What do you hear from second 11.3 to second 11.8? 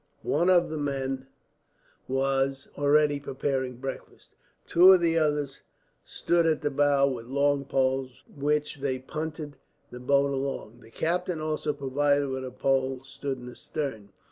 also